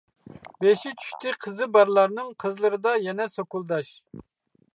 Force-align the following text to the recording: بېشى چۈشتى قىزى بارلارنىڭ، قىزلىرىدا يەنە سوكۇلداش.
بېشى 0.63 0.93
چۈشتى 1.01 1.33
قىزى 1.45 1.67
بارلارنىڭ، 1.77 2.33
قىزلىرىدا 2.45 2.95
يەنە 3.09 3.33
سوكۇلداش. 3.37 3.95